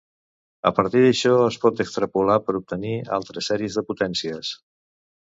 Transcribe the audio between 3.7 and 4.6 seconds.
de potències.